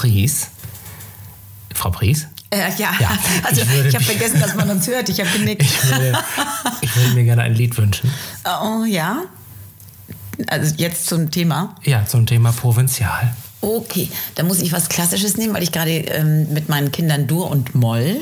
[0.00, 0.48] Pries.
[1.74, 2.26] Frau Pries?
[2.48, 2.90] Äh, ja.
[2.98, 3.10] Ja,
[3.44, 5.10] also ich ich, habe vergessen, dass man uns hört.
[5.10, 5.60] Ich habe genickt.
[5.60, 6.18] Ich würde,
[6.80, 8.10] ich würde mir gerne ein Lied wünschen.
[8.62, 9.24] Oh ja.
[10.46, 11.74] Also jetzt zum Thema.
[11.82, 13.34] Ja, zum Thema Provinzial.
[13.62, 17.50] Okay, da muss ich was Klassisches nehmen, weil ich gerade ähm, mit meinen Kindern Dur
[17.50, 18.16] und Moll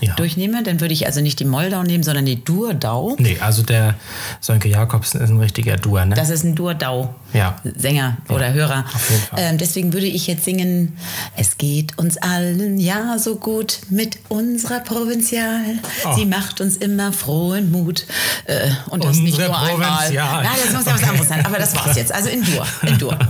[0.00, 0.14] Ja.
[0.14, 0.62] durchnehme.
[0.62, 3.16] Dann würde ich also nicht die Moldau nehmen, sondern die Durdau.
[3.18, 3.94] Nee, also der
[4.40, 6.14] Sönke Jakobsen ist ein richtiger Dur, ne?
[6.14, 7.14] Das ist ein Durdau.
[7.32, 7.60] Ja.
[7.76, 8.84] Sänger oder Hörer.
[8.94, 9.38] auf jeden Fall.
[9.40, 10.96] Ähm, deswegen würde ich jetzt singen:
[11.36, 15.60] Es geht uns allen ja so gut mit unserer Provinzial.
[16.04, 16.14] Oh.
[16.14, 18.06] Sie macht uns immer frohen Mut.
[18.44, 19.88] Äh, und das nicht Unsere nur einmal.
[19.88, 20.14] Provinzial.
[20.44, 21.44] Ja, das muss ja was anderes sein.
[21.44, 22.12] Aber das war's jetzt.
[22.12, 22.64] Also in Dur.
[22.82, 23.18] In Dur.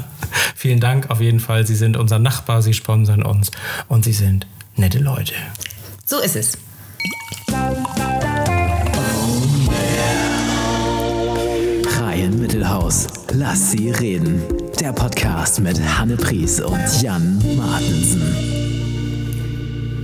[0.64, 1.66] Vielen Dank auf jeden Fall.
[1.66, 3.50] Sie sind unser Nachbar, Sie sponsern uns
[3.86, 4.46] und Sie sind
[4.76, 5.34] nette Leute.
[6.06, 6.56] So ist es.
[12.00, 13.08] Reihen Mittelhaus.
[13.34, 14.40] Lass sie reden.
[14.80, 18.22] Der Podcast mit Hanne Pries und Jan Martensen.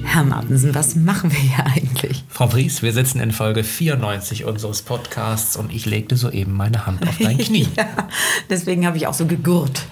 [0.05, 2.23] Herr Martensen, was machen wir hier eigentlich?
[2.29, 7.09] Frau Pries, wir sitzen in Folge 94 unseres Podcasts und ich legte soeben meine Hand
[7.09, 7.67] auf dein Knie.
[7.79, 7.87] Ja,
[8.51, 9.87] deswegen habe ich auch so gegurrt.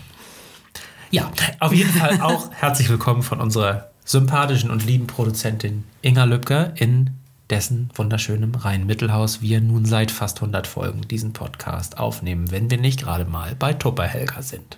[1.10, 6.72] Ja, auf jeden Fall auch herzlich willkommen von unserer sympathischen und lieben Produzentin Inga Lübcker
[6.74, 7.10] in
[7.48, 13.00] dessen wunderschönem Rhein-Mittelhaus wir nun seit fast 100 Folgen diesen Podcast aufnehmen, wenn wir nicht
[13.00, 14.76] gerade mal bei Tupperhelga sind.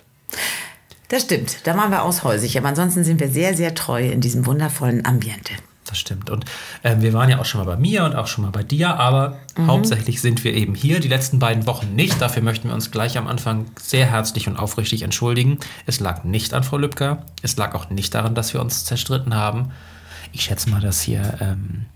[1.09, 4.45] Das stimmt, da waren wir aushäusig, aber ansonsten sind wir sehr, sehr treu in diesem
[4.45, 5.51] wundervollen Ambiente.
[5.91, 6.29] Das stimmt.
[6.29, 6.45] Und
[6.85, 8.97] ähm, wir waren ja auch schon mal bei mir und auch schon mal bei dir,
[8.97, 11.01] aber hauptsächlich sind wir eben hier.
[11.01, 12.21] Die letzten beiden Wochen nicht.
[12.21, 15.59] Dafür möchten wir uns gleich am Anfang sehr herzlich und aufrichtig entschuldigen.
[15.85, 17.25] Es lag nicht an Frau Lübcker.
[17.41, 19.73] Es lag auch nicht daran, dass wir uns zerstritten haben.
[20.31, 21.87] Ich schätze mal, dass hier, ähm,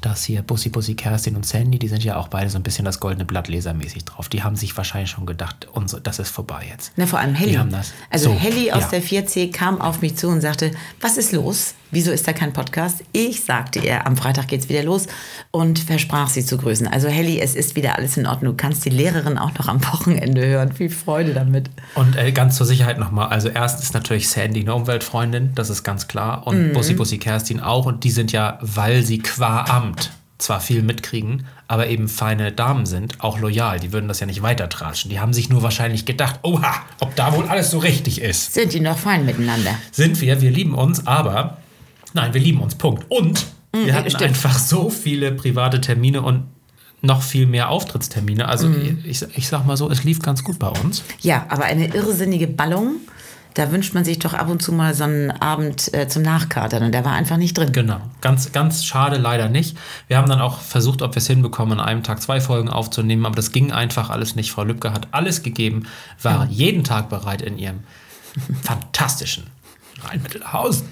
[0.00, 2.84] dass hier Bussi Bussi Kerstin und Sandy, die sind ja auch beide so ein bisschen
[2.84, 4.28] das goldene Blatt lesermäßig drauf.
[4.28, 6.92] Die haben sich wahrscheinlich schon gedacht, unser, das ist vorbei jetzt.
[6.96, 7.52] Na, vor allem Helly.
[7.52, 7.92] Die haben das.
[8.10, 8.88] Also So, Helly aus ja.
[8.98, 11.74] der 4C kam auf mich zu und sagte, was ist los?
[11.90, 13.02] Wieso ist da kein Podcast?
[13.12, 15.06] Ich sagte ihr, am Freitag geht's wieder los
[15.50, 16.86] und versprach sie zu grüßen.
[16.86, 18.52] Also Helly, es ist wieder alles in Ordnung.
[18.54, 20.72] Du kannst die Lehrerin auch noch am Wochenende hören.
[20.72, 21.70] Viel Freude damit.
[21.94, 25.82] Und äh, ganz zur Sicherheit nochmal, also erst ist natürlich Sandy eine Umweltfreundin, das ist
[25.82, 26.46] ganz klar.
[26.46, 27.86] Und Bussi Bussi Kerstin auch.
[27.86, 29.97] Und die sind ja, weil sie qua Amt
[30.38, 33.80] zwar viel mitkriegen, aber eben feine Damen sind, auch loyal.
[33.80, 35.10] Die würden das ja nicht weitertratschen.
[35.10, 38.54] Die haben sich nur wahrscheinlich gedacht, oha, ob da wohl alles so richtig ist.
[38.54, 39.74] Sind die noch fein miteinander?
[39.90, 41.58] Sind wir, wir lieben uns, aber
[42.14, 43.04] nein, wir lieben uns, Punkt.
[43.10, 44.24] Und wir hatten stimmt.
[44.24, 46.44] einfach so viele private Termine und
[47.00, 48.48] noch viel mehr Auftrittstermine.
[48.48, 48.68] Also
[49.04, 51.04] ich, ich sag mal so, es lief ganz gut bei uns.
[51.20, 52.96] Ja, aber eine irrsinnige Ballung.
[53.54, 56.84] Da wünscht man sich doch ab und zu mal so einen Abend äh, zum Nachkatern
[56.84, 57.72] und der war einfach nicht drin.
[57.72, 59.76] Genau, ganz, ganz schade leider nicht.
[60.06, 63.26] Wir haben dann auch versucht, ob wir es hinbekommen, an einem Tag zwei Folgen aufzunehmen,
[63.26, 64.52] aber das ging einfach alles nicht.
[64.52, 65.86] Frau Lübcke hat alles gegeben,
[66.22, 67.80] war jeden Tag bereit in ihrem
[68.62, 69.48] fantastischen
[70.04, 70.88] Rhein-Mittelhausen.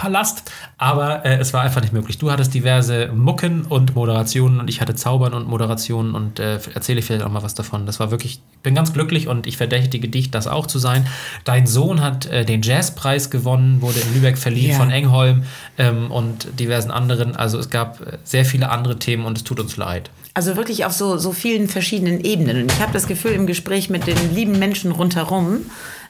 [0.00, 2.16] Palast, aber äh, es war einfach nicht möglich.
[2.16, 7.02] Du hattest diverse Mucken und Moderationen und ich hatte Zaubern und Moderationen und äh, erzähle
[7.02, 7.84] vielleicht auch mal was davon.
[7.84, 11.06] Das war wirklich, ich bin ganz glücklich und ich verdächtige dich, das auch zu sein.
[11.44, 14.78] Dein Sohn hat äh, den Jazzpreis gewonnen, wurde in Lübeck verliehen Ja.
[14.78, 15.42] von Engholm
[15.76, 17.36] ähm, und diversen anderen.
[17.36, 20.10] Also es gab äh, sehr viele andere Themen und es tut uns leid.
[20.32, 22.62] Also wirklich auf so, so vielen verschiedenen Ebenen.
[22.62, 25.58] Und ich habe das Gefühl im Gespräch mit den lieben Menschen rundherum,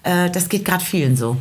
[0.04, 1.36] äh, das geht gerade vielen so.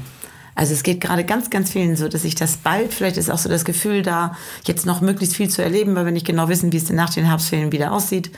[0.59, 3.37] Also es geht gerade ganz, ganz vielen so, dass ich das bald, vielleicht ist auch
[3.37, 6.73] so das Gefühl da, jetzt noch möglichst viel zu erleben, weil wir nicht genau wissen,
[6.73, 8.29] wie es denn nach den Herbstferien wieder aussieht.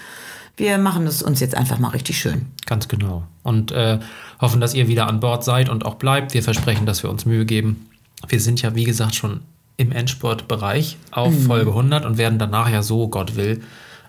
[0.56, 2.46] Wir machen es uns jetzt einfach mal richtig schön.
[2.68, 3.24] Ganz genau.
[3.42, 3.98] Und äh,
[4.40, 6.36] hoffen, dass ihr wieder an Bord seid und auch bleibt.
[6.36, 7.90] Wir versprechen, dass wir uns Mühe geben.
[8.28, 9.40] Wir sind ja, wie gesagt, schon
[9.78, 13.64] im Endspurtbereich auf Folge 100 und werden danach ja so, Gott will,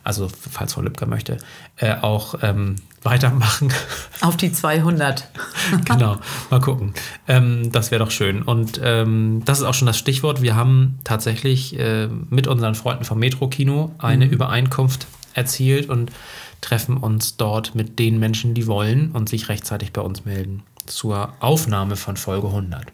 [0.05, 1.39] also falls Frau Lübcker möchte,
[1.77, 3.73] äh, auch ähm, weitermachen.
[4.21, 5.29] Auf die 200.
[5.85, 6.17] genau,
[6.51, 6.95] mal gucken.
[7.29, 8.43] Ähm, das wäre doch schön.
[8.43, 10.43] Und ähm, das ist auch schon das Stichwort.
[10.43, 16.13] Wir haben tatsächlich äh, mit unseren Freunden vom Metro-Kino eine Übereinkunft erzielt und
[16.61, 21.33] treffen uns dort mit den Menschen, die wollen und sich rechtzeitig bei uns melden zur
[21.41, 22.87] Aufnahme von Folge 100.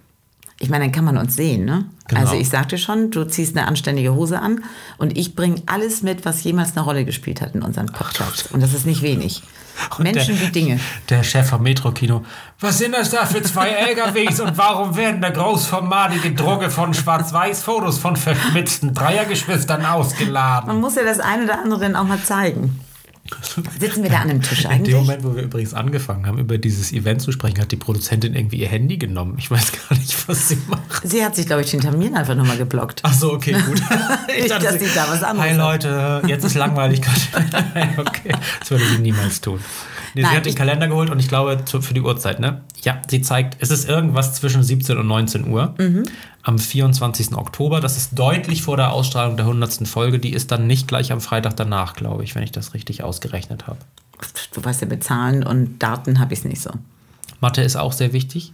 [0.61, 1.85] Ich meine, dann kann man uns sehen, ne?
[2.09, 2.21] Genau.
[2.21, 4.65] Also ich sagte schon, du ziehst eine anständige Hose an
[4.97, 8.51] und ich bringe alles mit, was jemals eine Rolle gespielt hat in unserem Podcast.
[8.53, 9.43] Und das ist nicht wenig.
[9.97, 10.81] Und Menschen der, wie Dinge.
[11.09, 12.25] Der Chef vom Metro-Kino.
[12.59, 17.99] Was sind das da für zwei LKWs und warum werden da großformatige Drucke von Schwarz-Weiß-Fotos
[17.99, 20.67] von verschmitzten Dreiergeschwistern ausgeladen?
[20.67, 22.81] Man muss ja das eine oder andere dann auch mal zeigen.
[23.79, 24.95] Sitzen wir da an einem Tisch In eigentlich?
[24.95, 28.35] dem Moment, wo wir übrigens angefangen haben, über dieses Event zu sprechen, hat die Produzentin
[28.35, 29.35] irgendwie ihr Handy genommen.
[29.39, 31.01] Ich weiß gar nicht, was sie macht.
[31.09, 33.01] Sie hat sich, glaube ich, hinter mir einfach nochmal geblockt.
[33.05, 33.81] Ach so, okay, gut.
[34.29, 35.57] Nicht, dachte, dass sie- da was anderes Hi.
[35.57, 37.01] Leute, jetzt ist langweilig.
[37.99, 39.61] okay, das würde sie niemals tun.
[40.19, 42.63] Nee, Nein, sie hat den Kalender geholt und ich glaube zu- für die Uhrzeit, ne?
[42.83, 46.05] Ja, sie zeigt, es ist irgendwas zwischen 17 und 19 Uhr Mhm.
[46.43, 47.37] am 24.
[47.37, 47.81] Oktober.
[47.81, 49.87] Das ist deutlich vor der Ausstrahlung der 100.
[49.87, 50.19] Folge.
[50.19, 53.67] Die ist dann nicht gleich am Freitag danach, glaube ich, wenn ich das richtig ausgerechnet
[53.69, 53.79] habe.
[54.53, 56.71] Du weißt ja, mit Zahlen und Daten habe ich es nicht so.
[57.41, 58.53] Mathe ist auch sehr wichtig.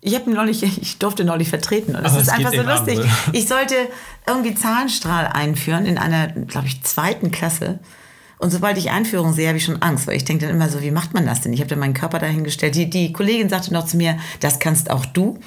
[0.00, 2.98] Ich habe neulich, ich durfte neulich vertreten und das Aber ist einfach so Abend, lustig.
[3.00, 3.08] oder?
[3.32, 3.74] Ich sollte
[4.26, 7.80] irgendwie Zahlenstrahl einführen in einer, glaube ich, zweiten Klasse.
[8.38, 10.82] Und sobald ich Einführung sehe, habe ich schon Angst, weil ich denke dann immer so,
[10.82, 11.52] wie macht man das denn?
[11.52, 12.74] Ich habe dann meinen Körper dahingestellt.
[12.74, 15.38] Die, die Kollegin sagte noch zu mir, das kannst auch du.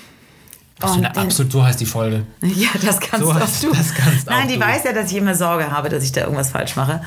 [0.95, 2.24] Den- absolut, so heißt die Folge.
[2.41, 3.69] Ja, das kannst So auch heißt- du.
[3.75, 4.62] das kannst auch Nein, die du.
[4.62, 7.01] weiß ja, dass ich immer Sorge habe, dass ich da irgendwas falsch mache.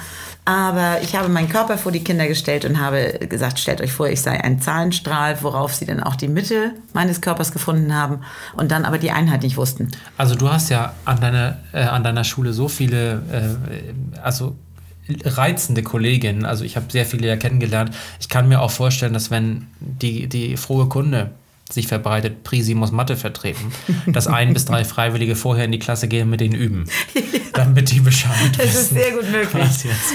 [0.45, 4.09] Aber ich habe meinen Körper vor die Kinder gestellt und habe gesagt, stellt euch vor,
[4.09, 8.21] ich sei ein Zahlenstrahl, worauf sie dann auch die Mitte meines Körpers gefunden haben
[8.55, 9.89] und dann aber die Einheit nicht wussten.
[10.19, 14.57] Also du hast ja an deiner, äh, an deiner Schule so viele, äh, also
[15.25, 16.45] reizende Kolleginnen.
[16.45, 17.95] Also ich habe sehr viele ja kennengelernt.
[18.21, 21.31] Ich kann mir auch vorstellen, dass wenn die, die frohe Kunde
[21.71, 23.73] sich verbreitet, Prisi muss Mathe vertreten,
[24.07, 26.85] dass ein bis drei Freiwillige vorher in die Klasse gehen und mit denen üben,
[27.55, 28.95] damit die Bescheid Das ist wissen.
[28.99, 29.69] sehr gut möglich.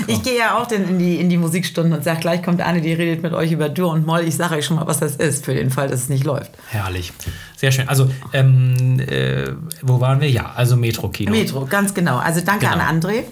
[0.06, 2.94] Ich gehe ja auch in die, in die Musikstunden und sage, gleich kommt eine, die
[2.94, 4.22] redet mit euch über Dur und Moll.
[4.28, 6.51] Ich sage euch schon mal, was das ist, für den Fall, dass es nicht läuft.
[6.69, 7.12] Herrlich.
[7.56, 7.89] Sehr schön.
[7.89, 9.48] Also, ähm, äh,
[9.81, 10.30] wo waren wir?
[10.30, 11.31] Ja, also Metro-Kino.
[11.31, 12.18] Metro, ganz genau.
[12.18, 12.78] Also danke Genau.
[12.84, 13.24] an André.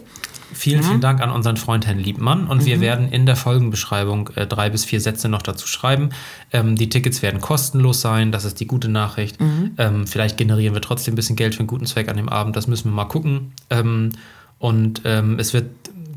[0.53, 0.85] Vielen, Mhm.
[0.85, 2.47] vielen Dank an unseren Freund Herrn Liebmann.
[2.47, 6.09] Und wir werden in der Folgenbeschreibung äh, drei bis vier Sätze noch dazu schreiben.
[6.53, 8.31] Ähm, die Tickets werden kostenlos sein.
[8.31, 9.39] Das ist die gute Nachricht.
[9.41, 9.71] Mhm.
[9.77, 12.55] Ähm, vielleicht generieren wir trotzdem ein bisschen Geld für einen guten Zweck an dem Abend.
[12.55, 13.53] Das müssen wir mal gucken.
[13.69, 14.11] Ähm,
[14.59, 15.69] und ähm, es wird,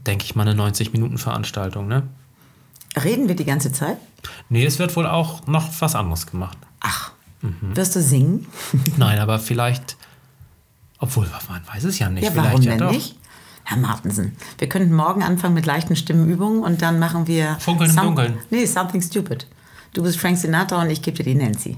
[0.07, 1.89] denke ich mal, eine 90-Minuten-Veranstaltung.
[1.89, 2.05] Ne?
[3.03, 3.97] Reden wir die ganze Zeit?
[4.49, 6.59] Nee, es wird wohl auch noch was anderes gemacht.
[6.81, 7.77] Ach, Mhm.
[7.77, 8.47] wirst du singen?
[8.97, 9.97] Nein, aber vielleicht.
[10.99, 12.25] Obwohl, man weiß es ja nicht.
[12.25, 12.91] Ja, vielleicht warum ja denn doch.
[12.91, 13.17] nicht?
[13.69, 17.59] Herr Martensen, wir könnten morgen anfangen mit leichten Stimmenübungen und dann machen wir...
[17.61, 18.39] Funkeln im Dunkeln.
[18.49, 19.47] Nee, Something Stupid.
[19.93, 21.77] Du bist Frank Sinatra und ich gebe dir die Nancy.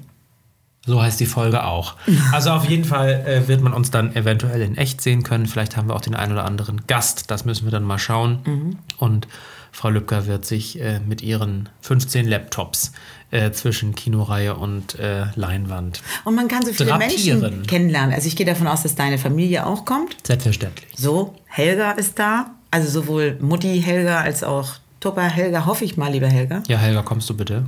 [0.87, 1.97] So heißt die Folge auch.
[2.33, 5.47] Also auf jeden Fall äh, wird man uns dann eventuell in echt sehen können.
[5.47, 7.29] Vielleicht haben wir auch den einen oder anderen Gast.
[7.29, 8.79] Das müssen wir dann mal schauen.
[8.99, 9.27] Und
[9.73, 12.93] Frau Lübcker wird sich äh, mit ihren 15 Laptops
[13.31, 17.41] äh, zwischen Kinoreihe und äh, Leinwand Und man kann so viele Drapieren.
[17.41, 18.13] Menschen kennenlernen.
[18.15, 20.17] Also ich gehe davon aus, dass deine Familie auch kommt.
[20.27, 20.91] selbstverständlich.
[20.97, 22.51] So, Helga ist da.
[22.73, 25.67] Also sowohl Mutti Helga als auch Tupper Helga.
[25.67, 26.63] Hoffe ich mal, lieber Helga.
[26.69, 27.65] Ja, Helga, kommst du bitte?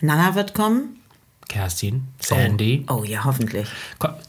[0.00, 0.96] Nana wird kommen.
[1.48, 2.84] Kerstin, Sandy.
[2.88, 3.68] Oh ja, hoffentlich.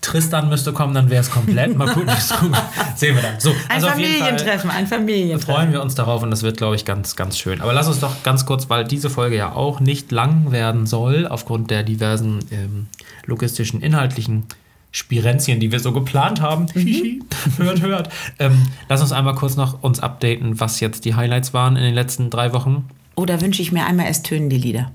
[0.01, 1.75] Tristan müsste kommen, dann wäre es komplett.
[1.75, 2.57] Mal gucken, kommt.
[2.95, 3.39] sehen wir dann.
[3.39, 5.53] So, Ein also Fall- Familientreffen, ein Familientreffen.
[5.55, 7.61] freuen wir uns darauf und das wird, glaube ich, ganz, ganz schön.
[7.61, 11.27] Aber lass uns doch ganz kurz, weil diese Folge ja auch nicht lang werden soll,
[11.27, 12.87] aufgrund der diversen ähm,
[13.25, 14.45] logistischen, inhaltlichen
[14.91, 16.67] Spirenzien, die wir so geplant haben.
[16.73, 17.21] Hihi.
[17.57, 18.09] hört, hört.
[18.39, 21.93] Ähm, lass uns einmal kurz noch uns updaten, was jetzt die Highlights waren in den
[21.93, 22.87] letzten drei Wochen.
[23.15, 24.91] Oder wünsche ich mir einmal, es tönen die Lieder.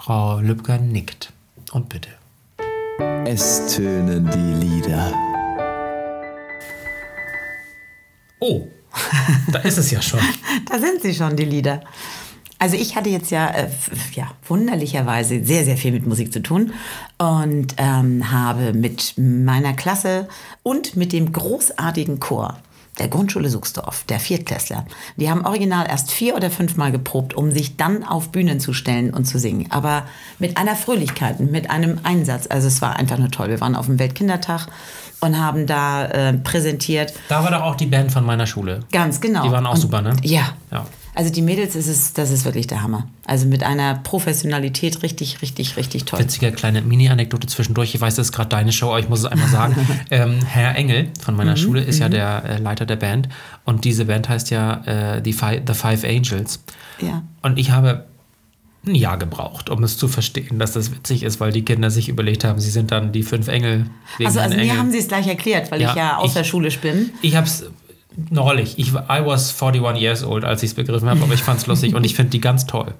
[0.00, 1.32] Frau Lübcker nickt.
[1.72, 2.10] Und bitte.
[3.26, 5.12] Es tönen die Lieder.
[8.38, 8.68] Oh,
[9.52, 10.20] da ist es ja schon.
[10.70, 11.80] Da sind sie schon, die Lieder.
[12.58, 13.68] Also ich hatte jetzt ja, äh,
[14.14, 16.72] ja wunderlicherweise sehr, sehr viel mit Musik zu tun
[17.18, 20.28] und ähm, habe mit meiner Klasse
[20.62, 22.58] und mit dem großartigen Chor
[22.98, 24.84] der Grundschule Suchsdorf, der Viertklässler,
[25.16, 29.14] die haben original erst vier oder fünfmal geprobt, um sich dann auf Bühnen zu stellen
[29.14, 29.70] und zu singen.
[29.70, 30.02] Aber
[30.38, 32.46] mit einer Fröhlichkeit, mit einem Einsatz.
[32.50, 33.48] Also es war einfach nur toll.
[33.48, 34.66] Wir waren auf dem Weltkindertag
[35.20, 37.12] und haben da äh, präsentiert.
[37.28, 38.80] Da war doch auch die Band von meiner Schule.
[38.92, 39.42] Ganz genau.
[39.44, 40.16] Die waren auch Und- super, ne?
[40.22, 40.50] Ja.
[40.70, 40.86] Ja.
[41.18, 43.08] Also die Mädels, das ist, das ist wirklich der Hammer.
[43.26, 46.20] Also mit einer Professionalität richtig, richtig, richtig toll.
[46.20, 47.92] Witzige kleine Mini-Anekdote zwischendurch.
[47.92, 49.74] Ich weiß, das ist gerade deine Show, aber ich muss es einmal sagen.
[50.12, 53.28] ähm, Herr Engel von meiner Schule ist ja der äh, Leiter der Band.
[53.64, 56.62] Und diese Band heißt ja äh, die Fi The Five Angels.
[57.00, 57.24] Ja.
[57.42, 58.06] Und ich habe
[58.86, 62.08] ein Jahr gebraucht, um es zu verstehen, dass das witzig ist, weil die Kinder sich
[62.08, 63.86] überlegt haben, sie sind dann die fünf Engel.
[64.24, 67.10] Also, also mir haben sie es gleich erklärt, weil Ja, ich ja außerschulisch bin.
[67.22, 67.68] Ich habe es
[68.30, 68.78] neulich.
[68.78, 71.66] Ich, I was 41 years old, als ich es begriffen habe, aber ich fand es
[71.66, 72.94] lustig und ich finde die ganz toll.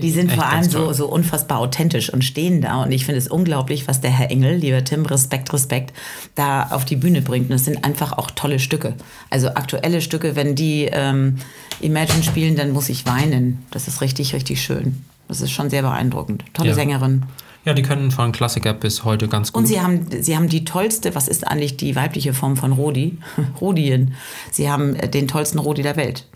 [0.00, 2.82] Die sind Echt vor allem so, so unfassbar authentisch und stehen da.
[2.82, 5.92] Und ich finde es unglaublich, was der Herr Engel, lieber Tim, Respekt, Respekt,
[6.34, 7.50] da auf die Bühne bringt.
[7.50, 8.94] Und es sind einfach auch tolle Stücke.
[9.30, 11.36] Also aktuelle Stücke, wenn die ähm,
[11.80, 13.62] Imagine spielen, dann muss ich weinen.
[13.70, 15.04] Das ist richtig, richtig schön.
[15.28, 16.44] Das ist schon sehr beeindruckend.
[16.54, 16.74] Tolle Ja.
[16.74, 17.24] Sängerin.
[17.64, 19.62] Ja, die können von Klassiker bis heute ganz gut.
[19.62, 23.18] Und sie haben, sie haben die tollste, was ist eigentlich die weibliche Form von Rodi?
[23.60, 24.14] Rodien.
[24.50, 26.26] Sie haben äh, den tollsten Rodi der Welt.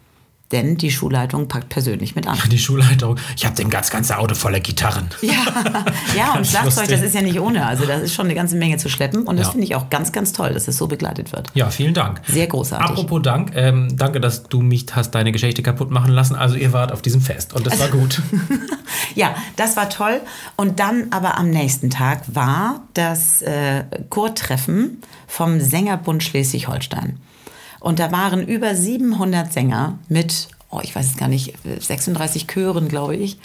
[0.52, 2.38] Denn die Schulleitung packt persönlich mit an.
[2.50, 5.08] Die Schulleitung, ich habe den ganz ganze Auto voller Gitarren.
[5.20, 5.32] Ja,
[6.16, 7.66] ja und Schlagzeug, das ist ja nicht ohne.
[7.66, 9.52] Also das ist schon eine ganze Menge zu schleppen und das Ja.
[9.52, 11.50] finde ich auch ganz, ganz toll, dass es so begleitet wird.
[11.54, 12.20] Ja, vielen Dank.
[12.26, 12.88] Sehr großartig.
[12.90, 16.34] Apropos Dank, ähm, danke, dass du mich hast deine Geschichte kaputt machen lassen.
[16.34, 18.22] Also ihr wart auf diesem Fest und das war gut.
[19.14, 20.20] Ja, das war toll.
[20.56, 27.18] Und dann aber am nächsten Tag war das äh, Chortreffen vom Sängerbund Schleswig-Holstein.
[27.80, 32.88] Und da waren über 700 Sänger mit, oh, ich weiß es gar nicht, 36 Chören,
[32.88, 33.38] glaube ich.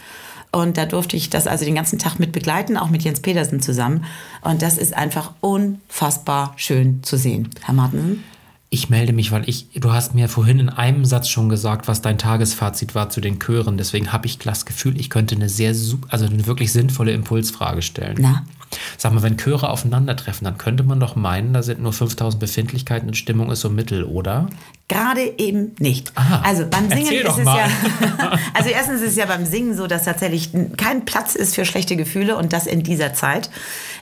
[0.51, 3.59] Und da durfte ich das also den ganzen Tag mit begleiten, auch mit Jens Petersen
[3.59, 4.05] zusammen.
[4.41, 7.49] Und das ist einfach unfassbar schön zu sehen.
[7.63, 8.23] Herr Martensen?
[8.69, 12.01] Ich melde mich, weil ich, du hast mir vorhin in einem Satz schon gesagt, was
[12.01, 13.77] dein Tagesfazit war zu den Chören.
[13.77, 15.75] Deswegen habe ich das Gefühl, ich könnte eine sehr,
[16.09, 18.17] also eine wirklich sinnvolle Impulsfrage stellen.
[18.19, 18.43] Na?
[19.03, 23.09] Sag mal, wenn Chöre aufeinandertreffen, dann könnte man doch meinen, da sind nur 5000 Befindlichkeiten
[23.09, 24.47] und Stimmung ist so mittel, oder?
[24.89, 26.11] Gerade eben nicht.
[26.15, 26.41] Aha.
[26.45, 27.57] Also beim Singen ist es mal.
[27.57, 28.37] ja.
[28.53, 31.95] Also erstens ist es ja beim Singen so, dass tatsächlich kein Platz ist für schlechte
[31.95, 33.49] Gefühle und das in dieser Zeit.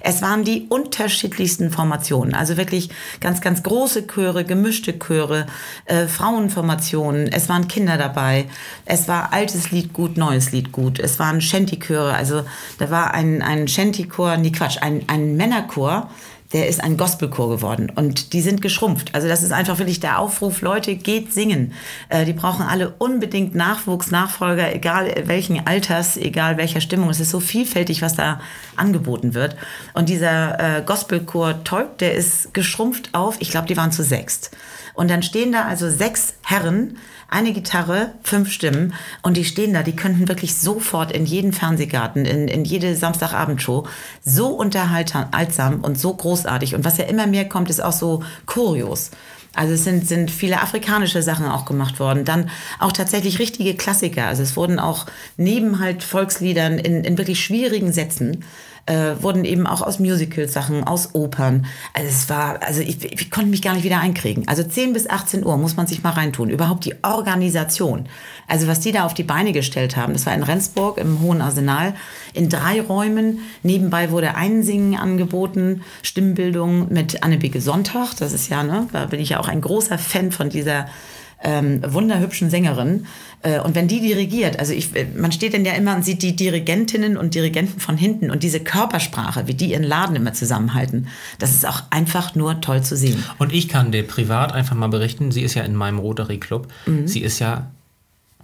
[0.02, 2.34] Es waren die unterschiedlichsten Formationen.
[2.34, 5.46] Also wirklich ganz, ganz große Chöre, gemischte Chöre,
[5.86, 7.32] äh, Frauenformationen.
[7.32, 8.46] Es waren Kinder dabei.
[8.86, 11.00] Es war altes Lied gut, neues Lied gut.
[11.00, 12.16] Es waren Shanty-Chöre.
[12.16, 12.44] Also
[12.80, 16.10] da war ein, ein Shanty-Chor, nee Quatsch, ein, ein Männerchor
[16.54, 19.14] der ist ein Gospelchor geworden und die sind geschrumpft.
[19.16, 21.74] Also das ist einfach wirklich der Aufruf, Leute, geht singen.
[22.10, 27.10] Äh, die brauchen alle unbedingt Nachwuchs, Nachfolger, egal welchen Alters, egal welcher Stimmung.
[27.10, 28.42] Es ist so vielfältig, was da
[28.76, 29.56] angeboten wird.
[29.94, 34.52] Und dieser äh, Gospelchor Teub, der ist geschrumpft auf, ich glaube, die waren zu sechst.
[34.94, 36.98] Und dann stehen da also sechs Herren,
[37.30, 42.26] eine Gitarre, fünf Stimmen und die stehen da, die könnten wirklich sofort in jeden Fernsehgarten,
[42.26, 43.88] in, in jede Samstagabendshow
[44.24, 46.76] so unterhaltsam und so großartig.
[46.76, 49.12] Und was ja immer mehr kommt, ist auch so Choreos.
[49.54, 52.24] Also es sind, sind viele afrikanische Sachen auch gemacht worden.
[52.24, 54.28] Dann auch tatsächlich richtige Klassiker.
[54.28, 55.06] Also es wurden auch
[55.36, 58.46] neben halt Volksliedern in, in wirklich schwierigen Sätzen
[58.86, 61.66] äh, wurden eben auch aus Musicals-Sachen, aus Opern.
[61.94, 64.48] Also es war, also ich, ich konnte mich gar nicht wieder einkriegen.
[64.48, 66.50] Also 10 bis 18 Uhr muss man sich mal reintun.
[66.50, 68.08] Überhaupt die Organisation.
[68.48, 71.42] Also was die da auf die Beine gestellt haben, das war in Rendsburg im Hohen
[71.42, 71.94] Arsenal
[72.34, 73.40] in drei Räumen.
[73.64, 78.16] Nebenbei wurde Einsingen angeboten, Stimmbildung mit Annebeke Sonntag.
[78.18, 80.88] Das ist ja, ne, da bin ich ja auch ein großer Fan von dieser
[81.44, 83.06] ähm, wunderhübschen Sängerin.
[83.42, 86.22] Äh, und wenn die dirigiert, also ich, äh, man steht dann ja immer und sieht
[86.22, 91.08] die Dirigentinnen und Dirigenten von hinten und diese Körpersprache, wie die ihren Laden immer zusammenhalten,
[91.40, 93.24] das ist auch einfach nur toll zu sehen.
[93.40, 96.68] Und ich kann dir privat einfach mal berichten, sie ist ja in meinem Rotary Club,
[96.86, 97.08] Mhm.
[97.08, 97.72] sie ist ja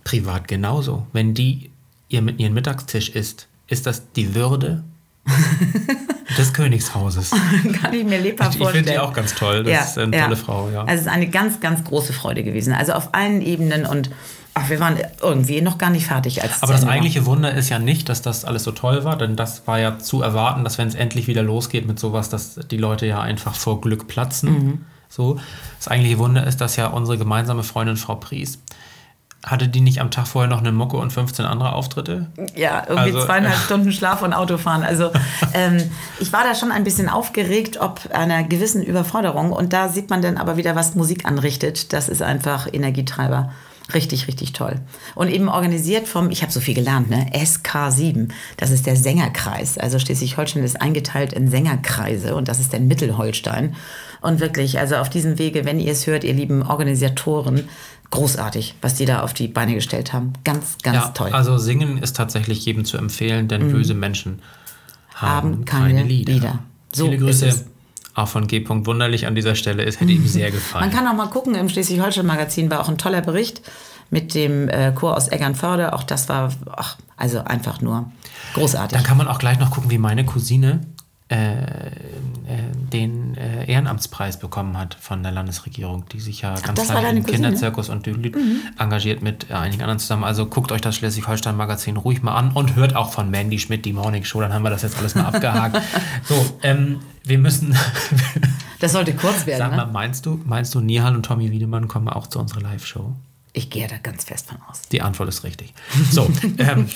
[0.03, 1.05] privat genauso.
[1.13, 1.69] Wenn die
[2.09, 4.83] ihr mit ihren Mittagstisch isst, ist das die Würde
[6.37, 7.31] des Königshauses.
[7.81, 8.85] Kann ich mir lebhaft Ich vorstellen.
[8.85, 9.63] finde die auch ganz toll.
[9.63, 10.81] Das ist eine tolle Frau, ja.
[10.81, 12.73] Also es ist eine ganz, ganz große Freude gewesen.
[12.73, 14.09] Also auf allen Ebenen und
[14.53, 16.41] ach, wir waren irgendwie noch gar nicht fertig.
[16.41, 16.91] Als Aber das war.
[16.91, 19.99] eigentliche Wunder ist ja nicht, dass das alles so toll war, denn das war ja
[19.99, 23.55] zu erwarten, dass wenn es endlich wieder losgeht mit sowas, dass die Leute ja einfach
[23.55, 24.49] vor Glück platzen.
[24.51, 24.85] Mhm.
[25.09, 25.39] So.
[25.79, 28.59] Das eigentliche Wunder ist, dass ja unsere gemeinsame Freundin Frau Pries,
[29.47, 32.27] hatte die nicht am Tag vorher noch eine Mucke und 15 andere Auftritte?
[32.55, 34.83] Ja, irgendwie Also- zweieinhalb Stunden Schlaf und Autofahren.
[34.83, 35.11] Also
[35.53, 35.81] ähm,
[36.19, 39.51] ich war da schon ein bisschen aufgeregt, ob einer gewissen Überforderung.
[39.51, 41.93] Und da sieht man dann aber wieder, was Musik anrichtet.
[41.93, 43.51] Das ist einfach Energietreiber.
[43.93, 44.81] Richtig, richtig toll.
[45.15, 47.27] Und eben organisiert vom, ich habe so viel gelernt, ne?
[47.33, 48.27] SK7.
[48.57, 49.77] Das ist der Sängerkreis.
[49.77, 53.75] Also Schleswig-Holstein ist eingeteilt in Sängerkreise und das ist der Mittelholstein.
[54.19, 57.69] Und wirklich, also auf diesem Wege, wenn ihr es hört, ihr lieben Organisatoren,
[58.11, 60.33] großartig, was die da auf die Beine gestellt haben.
[60.43, 61.29] Ganz, ganz ja, toll.
[61.29, 61.35] Mhm.
[61.35, 64.41] also singen ist tatsächlich jedem zu empfehlen, denn böse Menschen
[65.13, 66.59] haben, Haben keine Lieder.
[66.93, 67.65] So Viele Grüße
[68.13, 68.65] auch von G.
[68.67, 69.83] Wunderlich an dieser Stelle.
[69.85, 70.85] Es hätte ihm sehr gefallen.
[70.85, 73.61] Man kann auch mal gucken, im Schleswig-Holstein-Magazin war auch ein toller Bericht
[74.09, 75.93] mit dem äh, Chor aus Eggernförde.
[75.93, 78.11] Auch das war ach, also einfach nur
[78.53, 78.97] großartig.
[78.97, 80.81] Dann kann man auch gleich noch gucken, wie meine Cousine
[82.91, 87.19] den äh, Ehrenamtspreis bekommen hat von der Landesregierung, die sich ja ganz das war lange
[87.19, 87.23] im?
[87.23, 87.27] Mhm.
[87.27, 88.35] Kinderzirkus und Dülüt
[88.79, 90.23] engagiert mit äh, einigen anderen zusammen.
[90.23, 93.93] Also guckt euch das Schleswig-Holstein-Magazin ruhig mal an und hört auch von Mandy Schmidt die
[93.93, 95.81] Morning Show, dann haben wir das jetzt alles mal abgehakt.
[96.23, 97.75] So, ähm, wir müssen,
[98.79, 99.59] Das sollte kurz werden.
[99.59, 99.91] sag mal, Ne?
[99.91, 103.13] meinst du, meinst du, Nihal und Tommy Wiedemann kommen auch zu unserer Live-Show?
[103.53, 104.83] Ich gehe da ganz fest von aus.
[104.89, 105.73] Die Antwort ist richtig.
[106.11, 106.29] So,
[106.59, 106.87] ähm,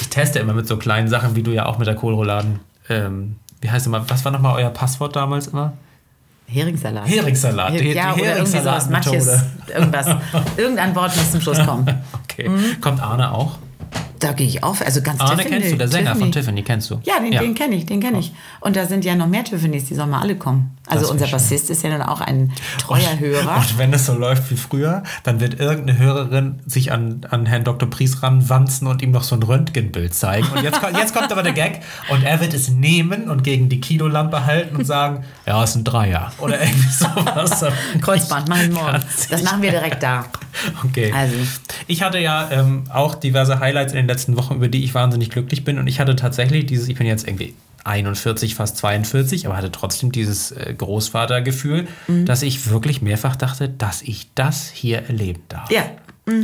[0.00, 2.60] ich teste immer mit so kleinen Sachen, wie du ja auch mit der Kohlrouladen.
[2.88, 5.72] Ähm, wie heißt immer, was war nochmal euer Passwort damals immer?
[6.46, 7.08] Heringssalat.
[7.08, 7.72] Heringssalat.
[7.72, 8.90] Die- ja, oder irgendwie sowas.
[8.90, 9.42] Manches,
[9.74, 10.06] irgendwas.
[10.58, 11.86] Irgendein Wort muss zum Schluss kommen.
[12.24, 12.50] Okay.
[12.82, 13.56] Kommt Arne auch?
[14.20, 14.80] Da gehe ich auf.
[14.84, 16.32] Also ganz Arne Tiffany- kennst du, der Sänger von Tiffany.
[16.32, 17.00] Tiffany kennst du.
[17.04, 18.32] Ja, den, den kenne ich, den kenne ich.
[18.60, 20.76] Und da sind ja noch mehr Tiffany's, die sollen mal alle kommen.
[20.86, 21.32] Also unser schön.
[21.32, 23.56] Bassist ist ja dann auch ein treuer Hörer.
[23.56, 27.64] Und wenn es so läuft wie früher, dann wird irgendeine Hörerin sich an, an Herrn
[27.64, 27.88] Dr.
[27.88, 30.46] Pries ranwanzen und ihm noch so ein Röntgenbild zeigen.
[30.54, 31.80] Und jetzt, kommt- jetzt kommt aber der Gag
[32.10, 35.84] und er wird es nehmen und gegen die Kinolampe halten und sagen, ja, ist ein
[35.84, 36.32] Dreier.
[36.38, 37.64] Oder irgendwie sowas.
[38.02, 39.02] Kreuzband, machen wir morgen.
[39.30, 40.24] Das machen wir direkt da.
[40.84, 41.12] Okay.
[41.12, 41.34] Also.
[41.88, 45.30] Ich hatte ja ähm, auch diverse Highlights in den letzten Wochen, über die ich wahnsinnig
[45.30, 45.78] glücklich bin.
[45.78, 50.10] Und ich hatte tatsächlich dieses, ich bin jetzt irgendwie 41, fast 42, aber hatte trotzdem
[50.12, 52.24] dieses äh, Großvatergefühl, Mhm.
[52.26, 55.70] dass ich wirklich mehrfach dachte, dass ich das hier erleben darf.
[55.70, 55.84] Ja.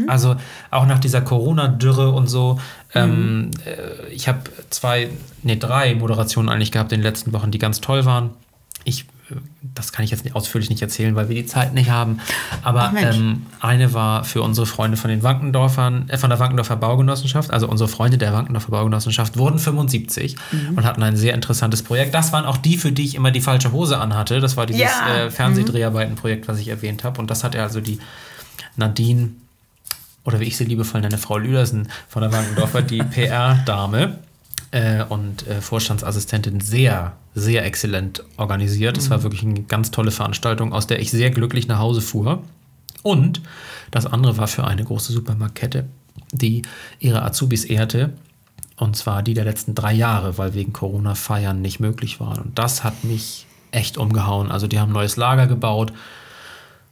[0.09, 0.37] Also
[0.71, 2.61] auch nach dieser Corona-Dürre und so.
[2.95, 3.01] Mhm.
[3.01, 5.09] Ähm, äh, ich habe zwei,
[5.43, 8.31] nee, drei Moderationen eigentlich gehabt in den letzten Wochen, die ganz toll waren.
[8.85, 9.07] Ich,
[9.63, 12.19] das kann ich jetzt nicht ausführlich nicht erzählen, weil wir die Zeit nicht haben.
[12.63, 17.51] Aber ähm, eine war für unsere Freunde von den Wankendorfern, äh, von der Wankendorfer Baugenossenschaft.
[17.51, 20.77] Also unsere Freunde der Wankendorfer Baugenossenschaft wurden 75 Mhm.
[20.77, 22.15] und hatten ein sehr interessantes Projekt.
[22.15, 24.41] Das waren auch die, für die ich immer die falsche Hose anhatte.
[24.41, 25.17] Das war dieses Ja.
[25.27, 27.21] Äh, Fernsehdreharbeitenprojekt, was ich erwähnt habe.
[27.21, 27.99] Und das hatte also die
[28.77, 29.31] Nadine
[30.25, 34.19] oder wie ich sie liebevoll nenne, Frau Lüdersen von der Wankendorfer, die PR-Dame
[34.71, 38.97] äh, und äh, Vorstandsassistentin sehr, sehr exzellent organisiert.
[38.97, 42.43] Es war wirklich eine ganz tolle Veranstaltung, aus der ich sehr glücklich nach Hause fuhr.
[43.03, 43.41] Und
[43.91, 45.87] das andere war für eine große Supermarktkette,
[46.33, 46.63] die
[46.99, 48.13] ihre Azubis ehrte.
[48.77, 52.39] Und zwar die der letzten drei Jahre, weil wegen Corona Feiern nicht möglich waren.
[52.39, 54.51] Und das hat mich echt umgehauen.
[54.51, 55.93] Also die haben ein neues Lager gebaut,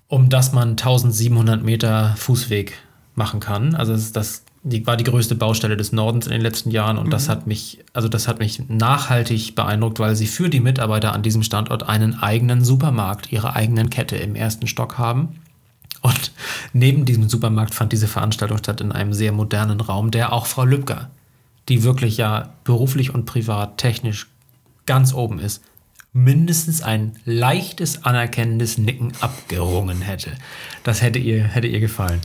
[0.07, 2.75] um das man 1700 Meter Fußweg
[3.15, 3.75] machen kann.
[3.75, 6.99] Also das, ist das die, war die größte Baustelle des Nordens in den letzten Jahren
[6.99, 11.13] und das hat mich, also das hat mich nachhaltig beeindruckt, weil sie für die Mitarbeiter
[11.13, 15.41] an diesem Standort einen eigenen Supermarkt, ihre eigenen Kette im ersten Stock haben.
[16.01, 16.33] Und
[16.73, 20.65] neben diesem Supermarkt fand diese Veranstaltung statt in einem sehr modernen Raum, der auch Frau
[20.65, 21.11] Lübcker,
[21.69, 24.29] die wirklich ja beruflich und privat technisch
[24.87, 25.63] ganz oben ist,
[26.13, 30.33] mindestens ein leichtes anerkennendes Nicken abgerungen hätte.
[30.85, 32.21] Das hätte ihr, hätte ihr gefallen.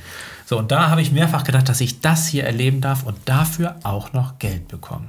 [0.53, 3.75] So, und da habe ich mehrfach gedacht, dass ich das hier erleben darf und dafür
[3.81, 5.07] auch noch Geld bekomme.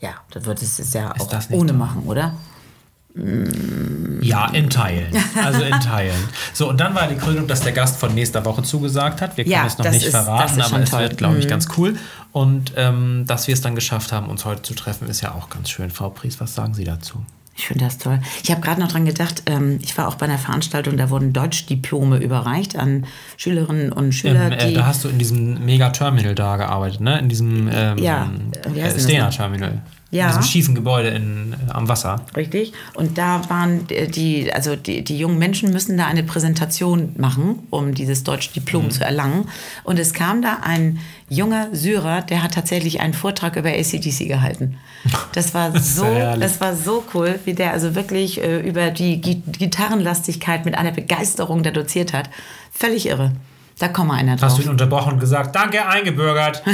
[0.00, 2.32] Ja, das wird es es ja auch das nicht ohne machen, oder?
[4.22, 5.12] Ja, in Teilen.
[5.36, 6.16] Also in Teilen.
[6.54, 9.36] So, und dann war die Krönung, dass der Gast von nächster Woche zugesagt hat.
[9.36, 11.00] Wir können Ja, es noch nicht ist- verraten, ist aber es toll.
[11.02, 11.50] wird, glaube ich, Mhm.
[11.50, 11.98] ganz cool.
[12.32, 15.50] Und ähm, dass wir es dann geschafft haben, uns heute zu treffen, ist ja auch
[15.50, 15.90] ganz schön.
[15.90, 17.22] Frau Pries, was sagen Sie dazu?
[17.54, 18.18] Ich finde das toll.
[18.42, 21.32] Ich habe gerade noch dran gedacht, ähm, ich war auch bei einer Veranstaltung, da wurden
[21.32, 24.74] Deutschdiplome überreicht an Schülerinnen und Schüler, Ähm, äh, die.
[24.74, 27.18] da hast du in diesem Mega-Terminal da gearbeitet, ne?
[27.18, 28.30] In diesem ähm, Ja,
[28.74, 29.82] äh, Stena-Terminal.
[30.12, 30.26] Ja.
[30.26, 32.20] In diesem schiefen Gebäude in, äh, am Wasser.
[32.36, 32.72] Richtig.
[32.94, 37.94] Und da waren die, also die, die jungen Menschen müssen da eine Präsentation machen, um
[37.94, 38.54] dieses deutsche Mhm.
[38.54, 39.48] Diplom zu erlangen.
[39.84, 40.98] Und es kam da ein
[41.30, 44.76] junger Syrer, der hat tatsächlich einen Vortrag über ACDC gehalten.
[45.32, 46.04] Das war so,
[46.38, 50.92] das war so cool, wie der also wirklich äh, über die Gi- Gitarrenlastigkeit mit einer
[50.92, 52.28] Begeisterung da doziert hat.
[52.70, 53.32] Völlig irre.
[53.82, 54.50] Da kommt einer drauf.
[54.50, 56.62] Hast du ihn unterbrochen und gesagt, danke, eingebürgert?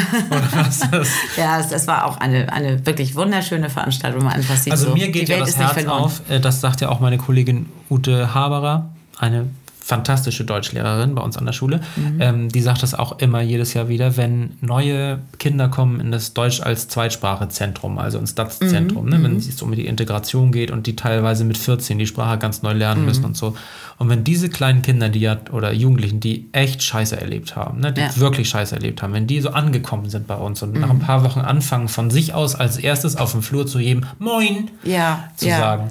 [1.38, 4.94] Ja, es, das war auch eine, eine wirklich wunderschöne Veranstaltung, man einfach sieht, Also so,
[4.94, 8.90] mir geht ja das Herz auf, äh, das sagt ja auch meine Kollegin Ute Haberer,
[9.18, 9.46] eine
[9.88, 11.81] fantastische Deutschlehrerin bei uns an der Schule.
[11.96, 12.20] Mhm.
[12.20, 16.35] Ähm, die sagt das auch immer jedes Jahr wieder, wenn neue Kinder kommen in das
[16.35, 19.11] Deutsch als Zweitsprachezentrum, also ins DATS-Zentrum, Mhm.
[19.11, 22.61] ne, wenn es um die Integration geht und die teilweise mit 14 die Sprache ganz
[22.62, 23.07] neu lernen Mhm.
[23.07, 23.57] müssen und so.
[23.96, 27.90] Und wenn diese kleinen Kinder, die ja, oder Jugendlichen, die echt Scheiße erlebt haben, ne,
[27.92, 28.16] die Ja.
[28.18, 30.81] wirklich Scheiße erlebt haben, wenn die so angekommen sind bei uns und Mhm.
[30.83, 34.05] nach ein paar Wochen anfangen, von sich aus als erstes auf dem Flur zu jedem
[34.18, 35.59] Moin Ja, zu ja.
[35.59, 35.90] sagen,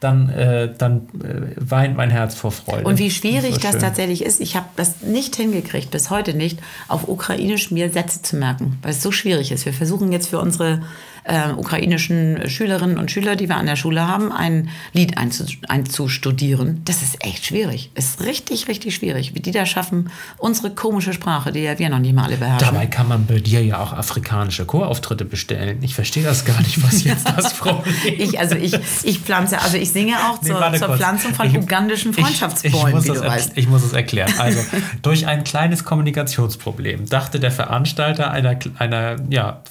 [0.00, 2.84] dann, äh, dann äh, weint mein Herz vor Freude.
[2.84, 3.80] Und wie schwierig das schön.
[3.80, 8.36] tatsächlich ist, ich habe das nicht hingekriegt, bis heute nicht, auf Ukrainisch mir Sätze zu
[8.36, 9.64] merken, weil es so schwierig ist.
[9.64, 10.82] Wir versuchen jetzt für unsere
[11.26, 16.82] äh, ukrainischen Schülerinnen und Schüler, die wir an der Schule haben, ein Lied einzu- einzustudieren.
[16.84, 17.90] Das ist echt schwierig.
[17.94, 21.98] Ist richtig, richtig schwierig, wie die da schaffen, unsere komische Sprache, die ja wir noch
[21.98, 22.68] nicht mal alle beherrschen.
[22.72, 25.78] Dabei kann man bei dir ja auch afrikanische Chorauftritte bestellen.
[25.82, 28.20] Ich verstehe das gar nicht, was jetzt das Problem ist.
[28.34, 30.96] Ich, also ich, ich pflanze, also ich singe auch Nee, zur, zur.
[30.96, 33.52] Pflanzung von Ich- ugandischen Freundschaftsbäumen, wie du weißt.
[33.56, 34.32] Ich muss es erklären.
[34.38, 34.60] Also,
[35.02, 39.62] durch ein kleines Kommunikationsproblem dachte der Veranstalter einer, einer ja,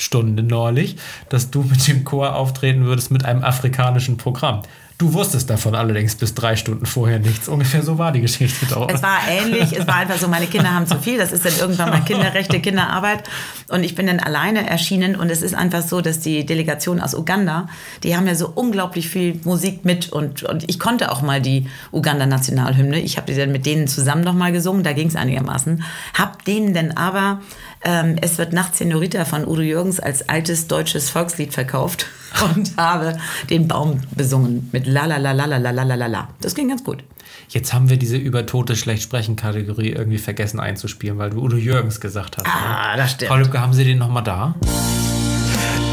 [0.00, 0.96] Feststunde neulich,
[1.28, 4.62] dass du mit dem Chor auftreten würdest mit einem afrikanischen Programm.
[4.96, 7.48] Du wusstest davon allerdings bis drei Stunden vorher nichts.
[7.48, 8.86] Ungefähr so war die Geschichte doch.
[8.90, 11.56] Es war ähnlich, es war einfach so, meine Kinder haben zu viel, das ist dann
[11.56, 13.22] irgendwann mal Kinderrechte, Kinderarbeit.
[13.68, 15.16] Und ich bin dann alleine erschienen.
[15.16, 17.66] Und es ist einfach so, dass die Delegation aus Uganda,
[18.02, 20.12] die haben ja so unglaublich viel Musik mit.
[20.12, 24.22] Und, und ich konnte auch mal die Uganda-Nationalhymne, ich habe die dann mit denen zusammen
[24.22, 25.82] nochmal gesungen, da ging es einigermaßen,
[26.12, 27.40] hab denen dann aber
[27.84, 32.06] ähm, Es wird nachts Senorita von Udo Jürgens als altes deutsches Volkslied verkauft
[32.56, 36.28] und habe den Baum besungen mit la la la la la la la la la.
[36.40, 37.02] Das ging ganz gut.
[37.48, 41.56] Jetzt haben wir diese über Tote schlecht sprechen Kategorie irgendwie vergessen einzuspielen, weil du Udo
[41.56, 42.46] Jürgens gesagt hast.
[42.46, 42.96] Ah, ne?
[42.96, 43.28] das stimmt.
[43.28, 44.54] Frau Lübcke, haben Sie den nochmal da?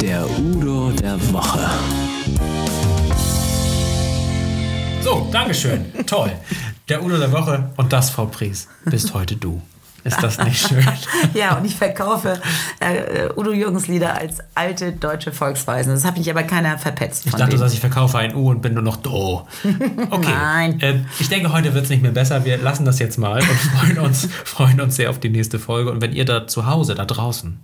[0.01, 1.67] Der Udo der Woche.
[5.01, 5.85] So, Dankeschön.
[6.05, 6.31] Toll.
[6.89, 9.61] Der Udo der Woche und das, Frau Pries, bist heute du.
[10.07, 10.85] Ist das nicht schön?
[11.33, 12.39] Ja, und ich verkaufe
[12.79, 15.93] äh, Udo Jürgens Lieder als alte deutsche Volksweisen.
[15.93, 17.25] Das hat mich aber keiner verpetzt.
[17.25, 17.61] Ich von dachte, denen.
[17.61, 19.47] dass ich verkaufe ein U und bin nur noch do.
[20.09, 20.29] Okay.
[20.29, 20.79] Nein.
[20.79, 22.45] Äh, ich denke, heute wird es nicht mehr besser.
[22.45, 25.91] Wir lassen das jetzt mal und freuen uns, freuen uns sehr auf die nächste Folge.
[25.91, 27.59] Und wenn ihr da zu Hause, da draußen,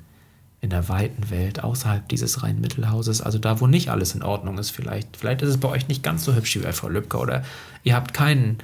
[0.61, 4.57] in der weiten Welt, außerhalb dieses reinen Mittelhauses, also da, wo nicht alles in Ordnung
[4.57, 7.17] ist, vielleicht, vielleicht ist es bei euch nicht ganz so hübsch wie bei Frau Lübcke
[7.17, 7.43] oder
[7.83, 8.59] ihr habt keinen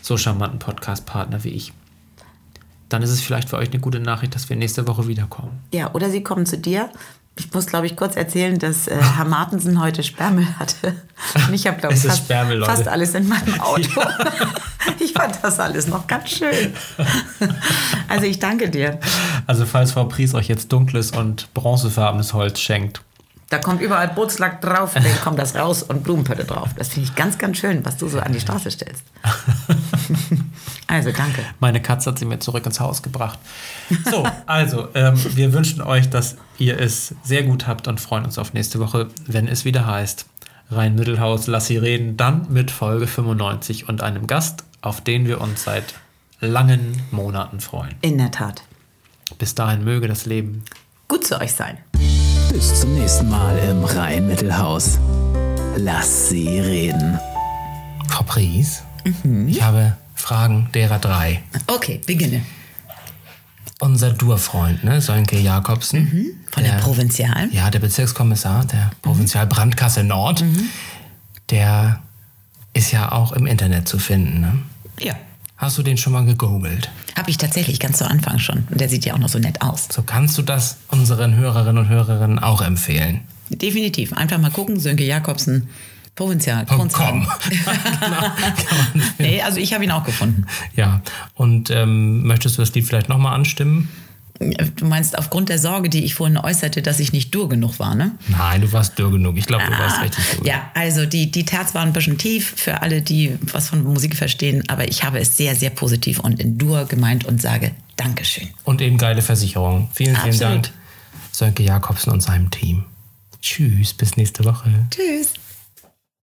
[0.00, 1.72] so charmanten Podcast-Partner wie ich.
[2.92, 5.60] Dann ist es vielleicht für euch eine gute Nachricht, dass wir nächste Woche wiederkommen.
[5.72, 6.90] Ja, oder sie kommen zu dir.
[7.38, 10.94] Ich muss, glaube ich, kurz erzählen, dass äh, Herr Martensen heute Sperrmüll hatte.
[11.48, 14.02] Und ich habe, glaube ich, fast, fast alles in meinem Auto.
[15.00, 16.74] ich fand das alles noch ganz schön.
[18.08, 19.00] also ich danke dir.
[19.46, 23.00] Also falls Frau Pries euch jetzt dunkles und bronzefarbenes Holz schenkt,
[23.48, 26.68] Da kommt überall Bootslack drauf, dann kommt das raus und Blumenpötte drauf.
[26.76, 29.04] Das finde ich ganz, ganz schön, was du so an die Straße stellst.
[30.92, 31.42] Also danke.
[31.60, 33.38] Meine Katze hat sie mir zurück ins Haus gebracht.
[34.10, 38.38] So, also, ähm, wir wünschen euch, dass ihr es sehr gut habt und freuen uns
[38.38, 40.26] auf nächste Woche, wenn es wieder heißt
[40.72, 45.64] Rhein-Mittelhaus, lass sie reden, dann mit Folge 95 und einem Gast, auf den wir uns
[45.64, 45.94] seit
[46.40, 47.94] langen Monaten freuen.
[48.00, 48.62] In der Tat.
[49.38, 50.64] Bis dahin möge das Leben.
[51.08, 51.78] Gut zu euch sein.
[52.50, 54.98] Bis zum nächsten Mal im Rhein-Mittelhaus.
[55.76, 57.18] Lass sie reden.
[58.08, 58.82] Frau Pries,
[59.46, 61.42] ich habe Fragen derer drei.
[61.66, 62.42] Okay, beginne.
[63.80, 66.38] Unser Durfreund, ne, Sönke Jakobsen.
[66.52, 67.48] Von der Provinzial.
[67.50, 70.44] Ja, der Bezirkskommissar der Provinzial Brandkasse Nord,
[71.50, 72.00] der
[72.72, 74.40] ist ja auch im Internet zu finden.
[74.40, 74.58] Ne?
[75.00, 75.16] Ja.
[75.56, 76.88] Hast du den schon mal gegoogelt?
[77.16, 78.64] Habe ich tatsächlich ganz zu Anfang schon.
[78.70, 79.88] Und der sieht ja auch noch so nett aus.
[79.90, 83.22] So kannst du das unseren Hörerinnen und Hörerinnen auch empfehlen.
[83.50, 84.12] Definitiv.
[84.12, 85.68] Einfach mal gucken, Sönke Jakobsen,
[86.14, 86.66] Provinzial.
[86.66, 86.88] Com.
[86.90, 87.26] genau,
[89.18, 90.46] Nee, also ich habe ihn auch gefunden.
[90.76, 91.00] Ja,
[91.34, 93.88] und ähm, möchtest du das Lied vielleicht nochmal anstimmen?
[94.76, 97.94] Du meinst aufgrund der Sorge, die ich vorhin äußerte, dass ich nicht dur genug war,
[97.94, 98.12] ne?
[98.28, 99.36] Nein, du warst dürr genug.
[99.36, 100.46] Ich glaube, du warst Ah, richtig gut.
[100.46, 104.16] Ja, also die, die Terz war ein bisschen tief für alle, die was von Musik
[104.16, 108.48] verstehen, aber ich habe es sehr, sehr positiv und in Dur gemeint und sage Dankeschön.
[108.64, 109.88] Und eben geile Versicherung.
[109.94, 110.54] Vielen, vielen Absolut.
[110.66, 110.70] Dank,
[111.30, 112.84] Sönke Jakobsen und seinem Team.
[113.40, 114.70] Tschüss, bis nächste Woche.
[114.90, 115.34] Tschüss.